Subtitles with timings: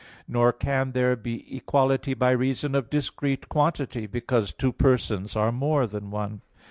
[0.27, 5.85] Nor can there be equality by reason of discrete quantity, because two persons are more
[5.85, 6.41] than one.